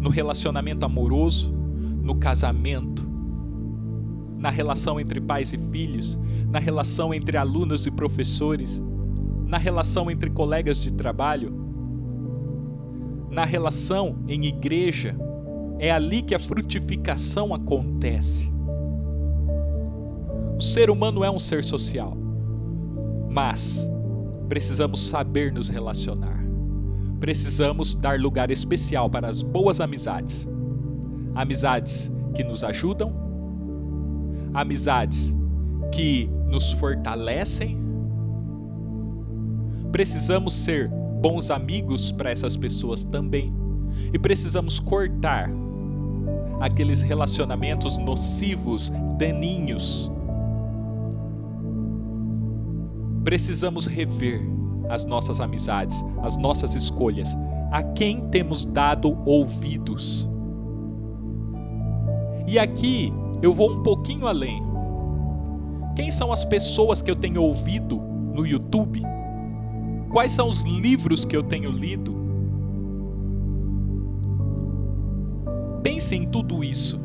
[0.00, 1.54] no relacionamento amoroso,
[2.02, 3.08] no casamento,
[4.36, 6.18] na relação entre pais e filhos,
[6.50, 8.82] na relação entre alunos e professores,
[9.46, 11.52] na relação entre colegas de trabalho,
[13.30, 15.16] na relação em igreja.
[15.78, 18.52] É ali que a frutificação acontece.
[20.58, 22.14] O ser humano é um ser social,
[23.30, 23.88] mas
[24.50, 26.44] precisamos saber nos relacionar.
[27.18, 30.46] Precisamos dar lugar especial para as boas amizades.
[31.34, 33.30] Amizades que nos ajudam
[34.54, 35.34] amizades
[35.92, 37.78] que nos fortalecem.
[39.92, 40.88] Precisamos ser
[41.20, 43.52] bons amigos para essas pessoas também.
[44.12, 45.50] E precisamos cortar
[46.60, 50.10] aqueles relacionamentos nocivos, daninhos.
[53.24, 54.40] Precisamos rever
[54.88, 57.36] as nossas amizades, as nossas escolhas,
[57.70, 60.28] a quem temos dado ouvidos.
[62.46, 64.62] E aqui eu vou um pouquinho além.
[65.94, 68.00] Quem são as pessoas que eu tenho ouvido
[68.34, 69.02] no YouTube?
[70.10, 72.18] Quais são os livros que eu tenho lido?
[75.82, 77.00] Pense em tudo isso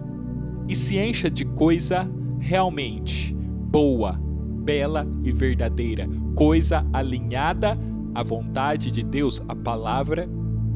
[0.67, 4.19] e se encha de coisa realmente boa,
[4.65, 7.77] bela e verdadeira, coisa alinhada
[8.13, 10.27] à vontade de Deus, à palavra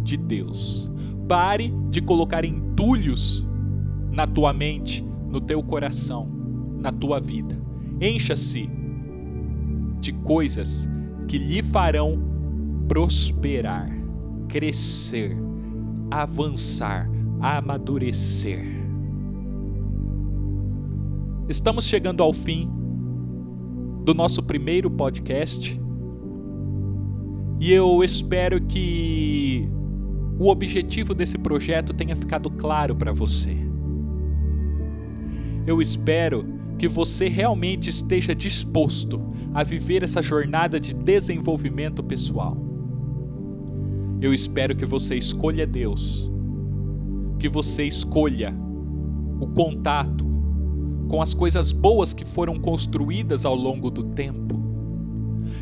[0.03, 0.89] de Deus.
[1.27, 3.47] Pare de colocar entulhos
[4.11, 6.29] na tua mente, no teu coração,
[6.79, 7.59] na tua vida.
[7.99, 8.69] Encha-se
[9.99, 10.87] de coisas
[11.27, 12.19] que lhe farão
[12.87, 13.89] prosperar,
[14.47, 15.35] crescer,
[16.09, 17.09] avançar,
[17.41, 18.65] amadurecer.
[21.47, 22.78] Estamos chegando ao fim
[24.09, 25.79] do nosso primeiro podcast
[27.59, 29.69] e eu espero que
[30.39, 33.55] o objetivo desse projeto tenha ficado claro para você.
[35.67, 36.43] Eu espero
[36.79, 39.21] que você realmente esteja disposto
[39.53, 42.57] a viver essa jornada de desenvolvimento pessoal.
[44.19, 46.31] Eu espero que você escolha Deus,
[47.37, 48.55] que você escolha
[49.39, 50.25] o contato
[51.09, 54.61] com as coisas boas que foram construídas ao longo do tempo,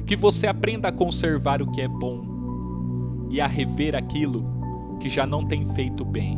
[0.05, 4.45] que você aprenda a conservar o que é bom e a rever aquilo
[4.99, 6.37] que já não tem feito bem.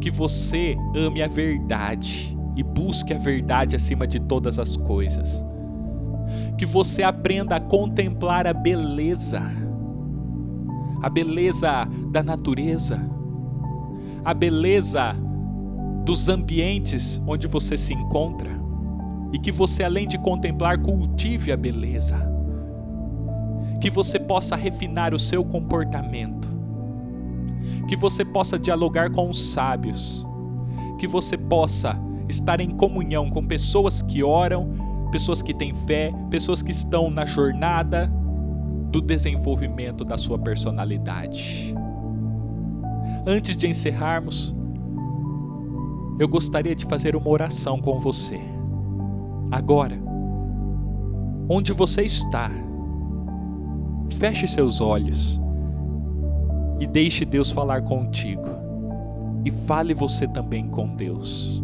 [0.00, 5.44] Que você ame a verdade e busque a verdade acima de todas as coisas.
[6.56, 9.42] Que você aprenda a contemplar a beleza,
[11.02, 13.00] a beleza da natureza,
[14.24, 15.16] a beleza
[16.04, 18.50] dos ambientes onde você se encontra
[19.32, 22.16] e que você, além de contemplar, cultive a beleza.
[23.80, 26.48] Que você possa refinar o seu comportamento.
[27.88, 30.24] Que você possa dialogar com os sábios.
[30.98, 34.70] Que você possa estar em comunhão com pessoas que oram,
[35.10, 38.10] pessoas que têm fé, pessoas que estão na jornada
[38.90, 41.74] do desenvolvimento da sua personalidade.
[43.26, 44.54] Antes de encerrarmos,
[46.18, 48.40] eu gostaria de fazer uma oração com você.
[49.50, 49.98] Agora,
[51.48, 52.50] onde você está,
[54.18, 55.40] feche seus olhos
[56.80, 58.48] e deixe Deus falar contigo.
[59.44, 61.62] E fale você também com Deus.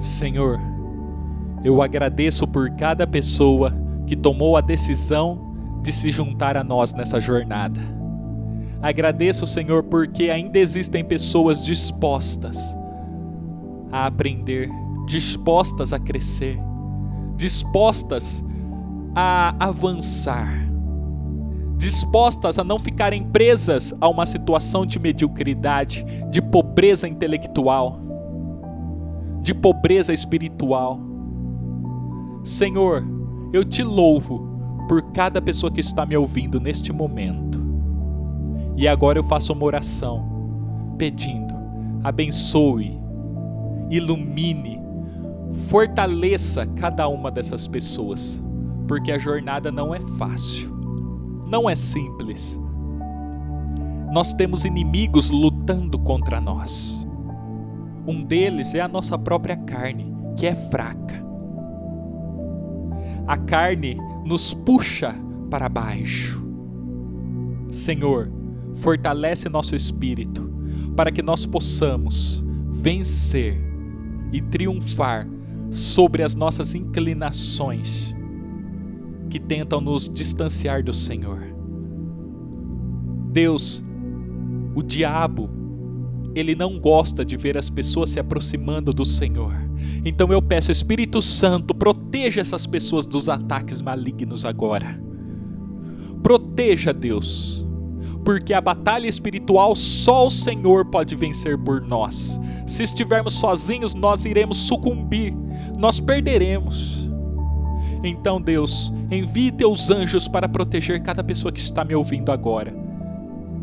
[0.00, 0.58] Senhor,
[1.62, 3.72] eu agradeço por cada pessoa
[4.06, 7.97] que tomou a decisão de se juntar a nós nessa jornada.
[8.80, 12.58] Agradeço, Senhor, porque ainda existem pessoas dispostas
[13.90, 14.70] a aprender,
[15.06, 16.58] dispostas a crescer,
[17.36, 18.44] dispostas
[19.14, 20.48] a avançar,
[21.76, 28.00] dispostas a não ficarem presas a uma situação de mediocridade, de pobreza intelectual,
[29.42, 31.00] de pobreza espiritual.
[32.44, 33.04] Senhor,
[33.52, 34.46] eu te louvo
[34.88, 37.57] por cada pessoa que está me ouvindo neste momento.
[38.78, 41.52] E agora eu faço uma oração pedindo:
[42.04, 42.96] abençoe,
[43.90, 44.80] ilumine,
[45.66, 48.40] fortaleça cada uma dessas pessoas,
[48.86, 50.70] porque a jornada não é fácil,
[51.48, 52.56] não é simples.
[54.12, 57.04] Nós temos inimigos lutando contra nós.
[58.06, 61.26] Um deles é a nossa própria carne, que é fraca.
[63.26, 65.16] A carne nos puxa
[65.50, 66.42] para baixo.
[67.70, 68.37] Senhor,
[68.78, 70.50] fortalece nosso espírito,
[70.96, 73.60] para que nós possamos vencer
[74.32, 75.28] e triunfar
[75.70, 78.14] sobre as nossas inclinações
[79.28, 81.42] que tentam nos distanciar do Senhor.
[83.30, 83.84] Deus,
[84.74, 85.50] o diabo,
[86.34, 89.52] ele não gosta de ver as pessoas se aproximando do Senhor.
[90.04, 95.00] Então eu peço, Espírito Santo, proteja essas pessoas dos ataques malignos agora.
[96.22, 97.67] Proteja, Deus
[98.28, 102.38] porque a batalha espiritual só o Senhor pode vencer por nós.
[102.66, 105.34] Se estivermos sozinhos, nós iremos sucumbir,
[105.78, 107.08] nós perderemos.
[108.04, 112.70] Então, Deus, envie teus anjos para proteger cada pessoa que está me ouvindo agora,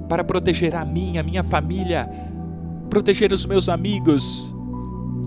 [0.09, 2.09] para proteger a mim, a minha família,
[2.89, 4.51] proteger os meus amigos,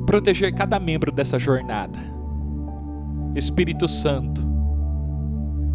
[0.05, 2.01] proteger cada membro dessa jornada.
[3.36, 4.43] Espírito Santo,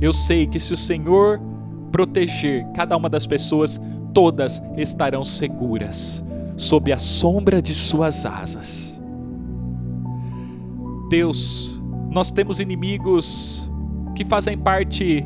[0.01, 1.52] eu sei que se o Senhor
[1.93, 3.79] proteger cada uma das pessoas,
[4.13, 6.23] todas estarão seguras
[6.57, 9.01] sob a sombra de suas asas.
[11.09, 11.79] Deus,
[12.09, 13.69] nós temos inimigos
[14.15, 15.23] que fazem parte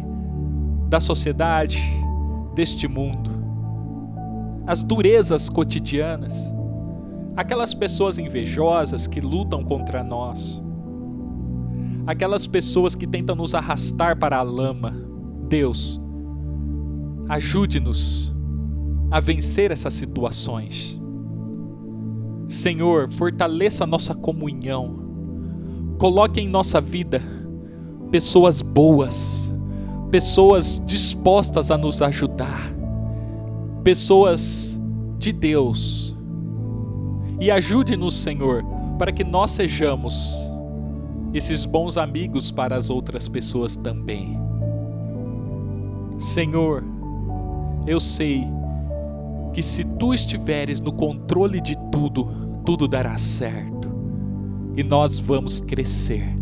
[0.89, 1.81] da sociedade,
[2.53, 3.31] deste mundo.
[4.65, 6.33] As durezas cotidianas,
[7.35, 10.61] aquelas pessoas invejosas que lutam contra nós,
[12.05, 14.93] aquelas pessoas que tentam nos arrastar para a lama.
[15.47, 16.01] Deus,
[17.29, 18.33] Ajude-nos
[19.11, 21.01] a vencer essas situações.
[22.47, 24.99] Senhor, fortaleça a nossa comunhão,
[25.97, 27.21] coloque em nossa vida
[28.09, 29.53] pessoas boas,
[30.09, 32.73] pessoas dispostas a nos ajudar,
[33.83, 34.79] pessoas
[35.17, 36.15] de Deus.
[37.39, 38.63] E ajude-nos, Senhor,
[38.97, 40.35] para que nós sejamos
[41.33, 44.39] esses bons amigos para as outras pessoas também.
[46.17, 46.83] Senhor,
[47.87, 48.43] eu sei
[49.53, 52.25] que se tu estiveres no controle de tudo,
[52.65, 53.87] tudo dará certo.
[54.75, 56.37] E nós vamos crescer,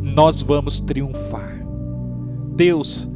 [0.00, 1.66] nós vamos triunfar.
[2.54, 3.08] Deus,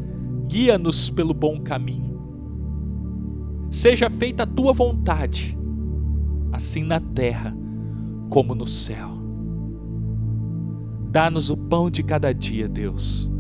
[0.48, 2.18] guia-nos pelo bom caminho.
[3.70, 5.56] Seja feita a tua vontade,
[6.50, 7.54] assim na terra
[8.30, 9.10] como no céu.
[11.10, 13.30] Dá-nos o pão de cada dia, Deus.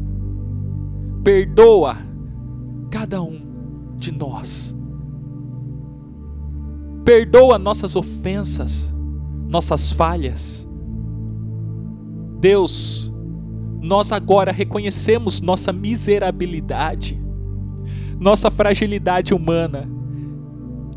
[1.24, 1.96] Perdoa
[2.90, 3.43] cada um
[4.04, 4.74] de nós.
[7.04, 8.94] Perdoa nossas ofensas,
[9.48, 10.66] nossas falhas.
[12.40, 13.12] Deus,
[13.80, 17.20] nós agora reconhecemos nossa miserabilidade,
[18.18, 19.88] nossa fragilidade humana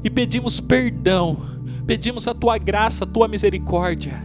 [0.03, 1.38] e pedimos perdão,
[1.86, 4.24] pedimos a tua graça, a tua misericórdia.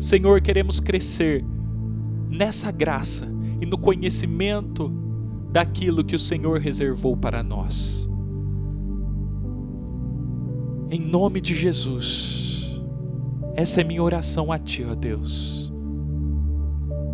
[0.00, 1.44] Senhor, queremos crescer
[2.28, 3.26] nessa graça
[3.60, 4.92] e no conhecimento
[5.54, 8.10] daquilo que o Senhor reservou para nós.
[10.90, 12.82] Em nome de Jesus,
[13.54, 15.72] essa é minha oração a Ti, ó Deus.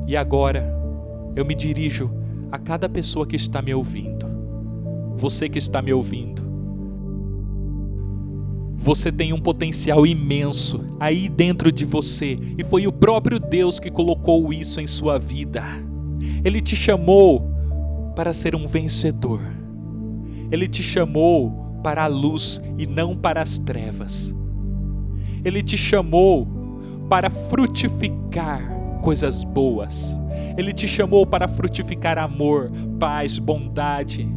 [0.06, 0.74] E agora,
[1.36, 2.10] eu me dirijo
[2.50, 4.26] a cada pessoa que está me ouvindo.
[5.18, 6.40] Você que está me ouvindo,
[8.74, 13.90] você tem um potencial imenso aí dentro de você, e foi o próprio Deus que
[13.90, 15.62] colocou isso em sua vida.
[16.42, 17.59] Ele te chamou
[18.14, 19.40] para ser um vencedor.
[20.50, 24.34] Ele te chamou para a luz e não para as trevas.
[25.44, 26.46] Ele te chamou
[27.08, 28.60] para frutificar
[29.00, 30.18] coisas boas.
[30.56, 34.28] Ele te chamou para frutificar amor, paz, bondade.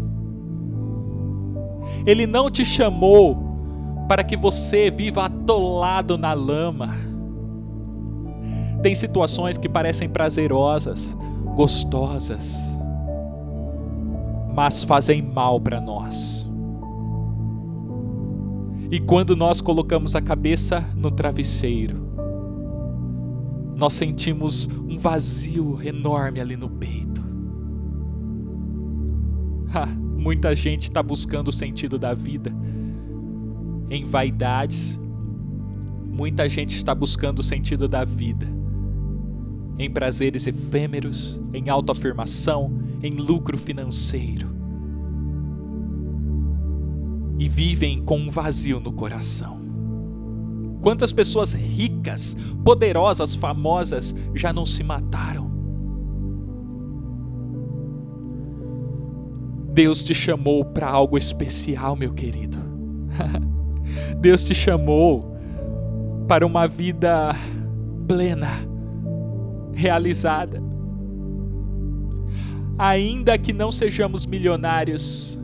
[2.05, 3.53] Ele não te chamou
[4.07, 6.95] para que você viva atolado na lama.
[8.81, 11.15] Tem situações que parecem prazerosas,
[11.55, 12.72] gostosas,
[14.53, 16.49] mas fazem mal para nós.
[18.91, 22.13] E quando nós colocamos a cabeça no travesseiro,
[23.75, 27.23] nós sentimos um vazio enorme ali no peito.
[29.73, 32.55] Ha, muita gente está buscando o sentido da vida
[33.89, 34.99] em vaidades,
[36.05, 38.47] muita gente está buscando o sentido da vida
[39.77, 42.71] em prazeres efêmeros, em autoafirmação,
[43.03, 44.49] em lucro financeiro.
[47.37, 49.59] E vivem com um vazio no coração.
[50.81, 55.51] Quantas pessoas ricas, poderosas, famosas já não se mataram?
[59.73, 62.59] Deus te chamou para algo especial, meu querido.
[64.19, 65.35] Deus te chamou
[66.27, 67.35] para uma vida
[68.07, 68.49] plena,
[69.73, 70.72] realizada.
[72.77, 75.39] Ainda que não sejamos milionários,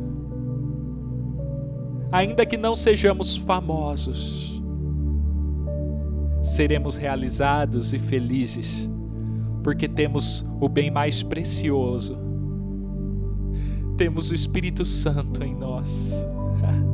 [2.12, 4.60] ainda que não sejamos famosos,
[6.42, 8.90] seremos realizados e felizes,
[9.64, 12.18] porque temos o bem mais precioso.
[13.96, 16.26] Temos o Espírito Santo em nós.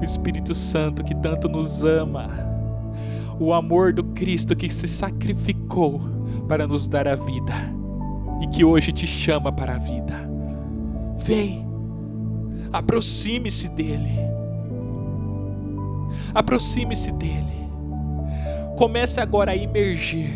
[0.00, 2.28] O Espírito Santo que tanto nos ama.
[3.38, 6.02] O amor do Cristo que se sacrificou
[6.46, 7.54] para nos dar a vida
[8.40, 10.28] e que hoje te chama para a vida.
[11.18, 11.66] Vem,
[12.72, 14.18] aproxime-se dele.
[16.34, 17.64] Aproxime-se dele.
[18.76, 20.30] Comece agora a emergir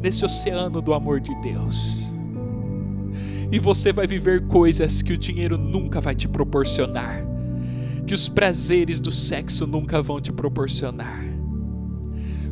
[0.00, 2.10] nesse oceano do amor de Deus.
[3.50, 7.26] E você vai viver coisas que o dinheiro nunca vai te proporcionar,
[8.06, 11.22] que os prazeres do sexo nunca vão te proporcionar,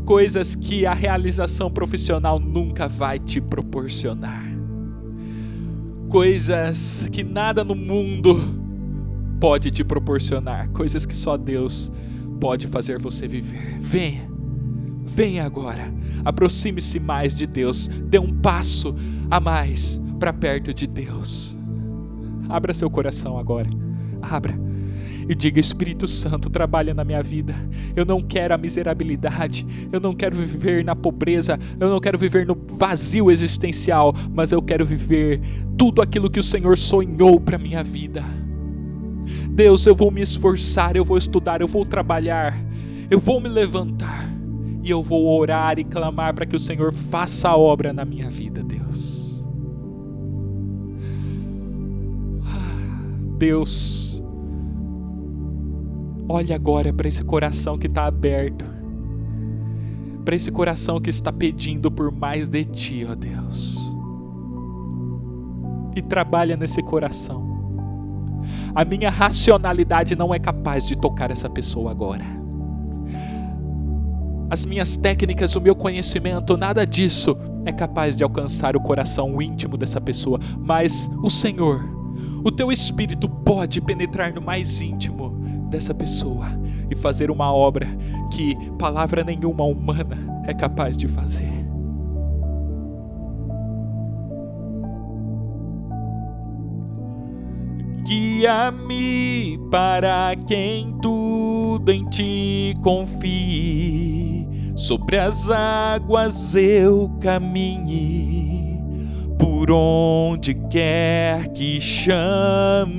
[0.05, 4.50] coisas que a realização profissional nunca vai te proporcionar
[6.11, 8.37] coisas que nada no mundo
[9.41, 11.91] pode te proporcionar, coisas que só Deus
[12.41, 13.79] pode fazer você viver.
[13.81, 14.29] Venha,
[15.07, 15.95] venha agora,
[16.25, 18.93] aproxime-se mais de Deus, dê um passo
[19.31, 21.57] a mais para perto de Deus.
[22.49, 23.71] Abra seu coração agora,
[24.21, 24.70] abra
[25.31, 27.55] e diga: Espírito Santo, trabalha na minha vida.
[27.95, 32.45] Eu não quero a miserabilidade, eu não quero viver na pobreza, eu não quero viver
[32.45, 35.41] no vazio existencial, mas eu quero viver
[35.79, 38.25] tudo aquilo que o Senhor sonhou para minha vida.
[39.49, 42.61] Deus, eu vou me esforçar, eu vou estudar, eu vou trabalhar,
[43.09, 44.29] eu vou me levantar
[44.83, 48.29] e eu vou orar e clamar para que o Senhor faça a obra na minha
[48.29, 49.45] vida, Deus.
[53.39, 54.10] Deus,
[56.31, 58.65] olha agora para esse coração que está aberto,
[60.25, 63.77] para esse coração que está pedindo por mais de Ti, ó Deus,
[65.97, 67.51] e trabalha nesse coração.
[68.73, 72.25] A minha racionalidade não é capaz de tocar essa pessoa agora.
[74.49, 79.77] As minhas técnicas, o meu conhecimento, nada disso é capaz de alcançar o coração íntimo
[79.77, 81.83] dessa pessoa, mas o Senhor,
[82.45, 85.40] o teu espírito pode penetrar no mais íntimo
[85.71, 86.47] dessa pessoa
[86.91, 87.87] e fazer uma obra
[88.33, 91.61] que palavra nenhuma humana é capaz de fazer.
[98.07, 108.83] Guia-me para quem tudo em ti confie, sobre as águas eu caminhe,
[109.39, 112.91] por onde quer que chames.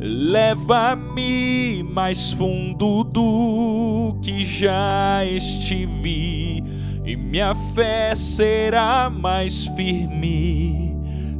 [0.00, 6.64] Leva-me mais fundo do que já estive,
[7.04, 10.90] e minha fé será mais firme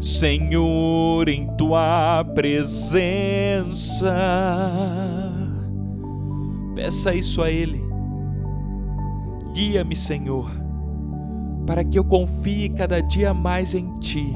[0.00, 4.16] Senhor, em tua presença.
[6.74, 7.84] Peça isso a Ele.
[9.52, 10.50] Guia-me, Senhor,
[11.66, 14.34] para que eu confie cada dia mais em Ti.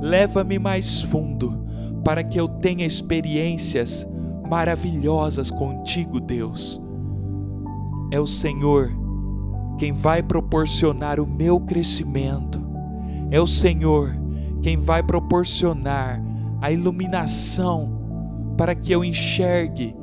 [0.00, 1.66] Leva-me mais fundo,
[2.04, 4.06] para que eu tenha experiências
[4.48, 6.80] maravilhosas contigo, Deus.
[8.10, 8.90] É o Senhor
[9.78, 12.60] quem vai proporcionar o meu crescimento.
[13.30, 14.18] É o Senhor
[14.62, 16.22] quem vai proporcionar
[16.60, 17.98] a iluminação
[18.56, 19.94] para que eu enxergue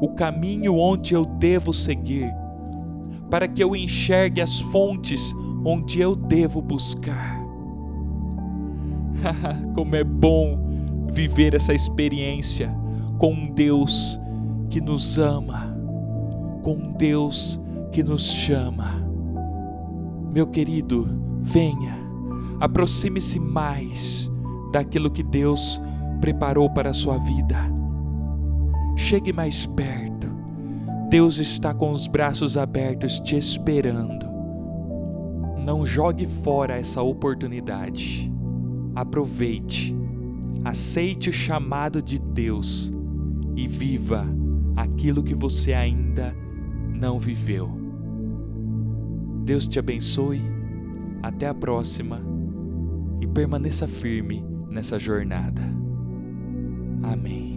[0.00, 2.32] o caminho onde eu devo seguir,
[3.30, 5.34] para que eu enxergue as fontes
[5.64, 7.42] onde eu devo buscar.
[9.74, 10.63] Como é bom
[11.14, 12.74] viver essa experiência
[13.18, 14.20] com um Deus
[14.68, 15.74] que nos ama,
[16.62, 17.60] com um Deus
[17.92, 19.02] que nos chama.
[20.32, 21.08] Meu querido,
[21.40, 22.04] venha
[22.60, 24.30] aproxime-se mais
[24.72, 25.80] daquilo que Deus
[26.20, 27.56] preparou para a sua vida.
[28.96, 30.28] Chegue mais perto.
[31.10, 34.26] Deus está com os braços abertos te esperando.
[35.64, 38.32] Não jogue fora essa oportunidade.
[38.94, 39.96] Aproveite,
[40.64, 42.92] aceite o chamado de Deus
[43.54, 44.26] e viva
[44.76, 46.34] aquilo que você ainda
[46.94, 47.70] não viveu.
[49.44, 50.42] Deus te abençoe.
[51.22, 52.20] Até a próxima
[53.18, 55.62] e permaneça firme nessa jornada.
[57.02, 57.53] Amém.